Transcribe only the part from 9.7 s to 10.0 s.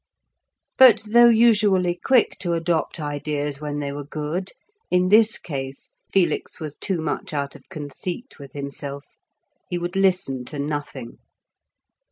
would